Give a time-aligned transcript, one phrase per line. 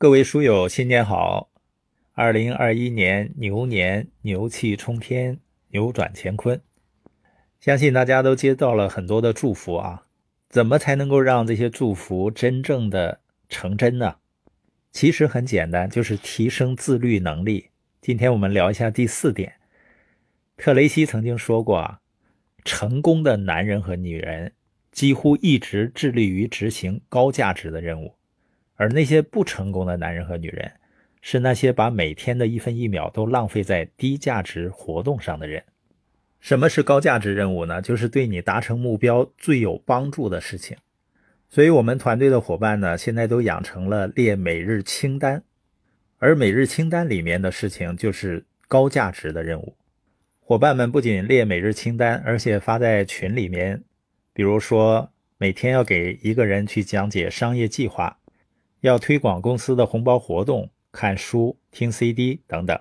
[0.00, 1.50] 各位书友，新年好！
[2.14, 5.38] 二零二一年牛年，牛气冲天，
[5.72, 6.58] 扭转乾坤。
[7.60, 10.06] 相信大家都接到了很多的祝福啊，
[10.48, 14.16] 怎么才能够让这些祝福真正的成真呢？
[14.90, 17.68] 其实很简单，就是提升自律能力。
[18.00, 19.56] 今天我们聊一下第四点。
[20.56, 22.00] 特雷西曾经说过啊，
[22.64, 24.54] 成功的男人和女人
[24.90, 28.14] 几乎一直致力于执行高价值的任务。
[28.80, 30.72] 而那些不成功的男人和女人，
[31.20, 35.62] 是那些把每天的一分一秒都浪费在低价值活动上的人。
[36.40, 37.82] 什么是高价值任务呢？
[37.82, 40.78] 就是对你达成目标最有帮助的事情。
[41.50, 45.42] 所以，我们团队的伙伴呢，现在都养成了列每日清单，
[46.16, 49.76] 而每日清单里面的事情就是高价值的任务。
[50.38, 53.82] 伙伴们不仅列每日清单，而且发在群里面，
[54.32, 58.16] 比如说每天要给一个人去讲解商业计划。
[58.80, 62.78] 要推广公司的红包活动、看书、听 CD 等等。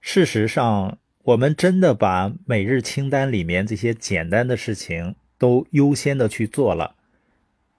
[0.00, 6.94] 事实上，我们真的把每日清单里面这些简单的事情都优先的去做了。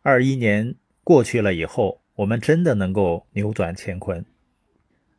[0.02, 4.24] 二一年过去了以后，我们真的能够扭转乾坤，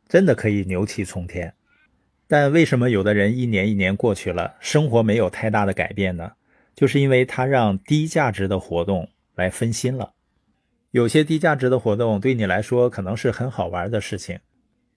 [0.07, 1.53] 真的可以牛气冲天。
[2.27, 6.31] 但为什么有的人一年一年过去了，生活没有太大的改变呢？
[6.73, 10.13] 就是因为他让低价值的活动来分心了。
[10.91, 14.39] 有些低价值的活动对你来说可能是很好玩的事情，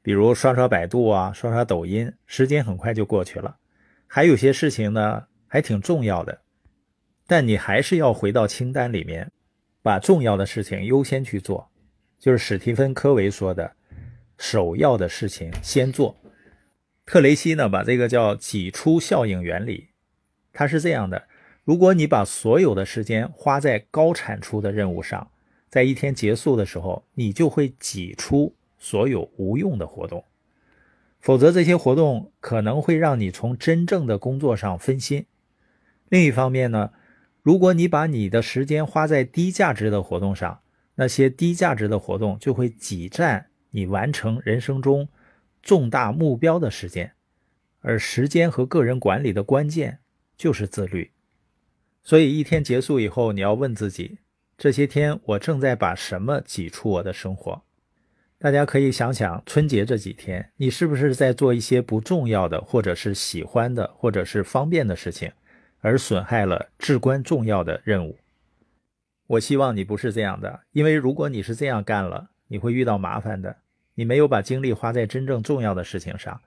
[0.03, 3.57] 比如刷刷百度啊，刷刷抖音，时间很快就过去了。
[4.09, 6.41] 还有些事情呢，还挺重要的，
[7.29, 9.31] 但你还是要回到清单里面，
[9.83, 11.71] 把重要的事情优先去做。
[12.19, 13.77] 就是史蒂芬·科维说的，
[14.37, 16.17] 首要的事情先做。
[17.07, 19.91] 特雷西呢，把这个叫挤出效应原理，
[20.53, 21.29] 它是这样的：
[21.63, 25.31] 如果你把所有的时间花在高产出的任务上，
[25.75, 30.25] 在一天结束的时候，你就会挤出所有无用的活动，
[31.19, 35.27] 否则这些活动可能会让你从真正的工作上分心。
[36.09, 36.93] 另一方面呢，
[37.43, 40.61] 如果你把你的时间花在低价值的活动上，
[40.95, 45.09] 那些低价值的活动就会挤占你完成人生中
[45.61, 47.15] 重大目标的时间。
[47.81, 49.99] 而时间和个人管理的关键
[50.37, 51.11] 就是自律。
[52.05, 54.19] 所以一天结束以后，你要问自己。
[54.57, 57.63] 这些天我正在把什么挤出我的生活？
[58.39, 65.33] 大家可以想想，春节这几天你是不是在做一些不重要的，或者是喜欢的，或者是方便的事情，
[65.81, 68.19] 而损害了至关重要的任务？
[69.27, 73.57] 我希望你不是这样的，因为如果你是这样干了，你会遇到麻烦的。
[73.95, 76.41] 你没有把精力花在真正重要的事情上，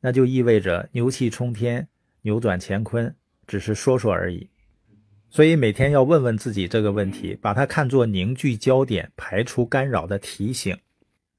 [0.00, 1.88] 那就意味着牛气冲天、
[2.22, 3.14] 扭转乾坤
[3.46, 4.50] 只是说说而已。
[5.32, 10.76] 所以每天要问问自己这个问题，把它看作凝聚焦点、排除干扰的提醒。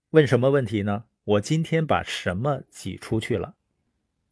[0.09, 1.03] 问什么问题呢？
[1.23, 3.53] 我今天把什么挤出去了？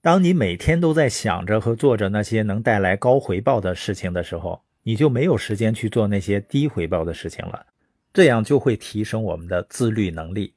[0.02, 7.64] 当你每天都在想着和做着那些能带来高回报的事情的时候，你就没有时间去做那些低回报的事情了。
[8.12, 10.56] 这样就会提升我们的自律能力。